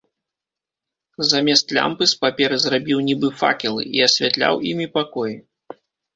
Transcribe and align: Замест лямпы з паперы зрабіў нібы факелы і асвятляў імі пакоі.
Замест 1.31 1.73
лямпы 1.79 2.07
з 2.13 2.17
паперы 2.23 2.57
зрабіў 2.65 2.97
нібы 3.11 3.27
факелы 3.43 3.87
і 3.99 4.05
асвятляў 4.09 4.61
імі 4.73 4.87
пакоі. 4.99 5.35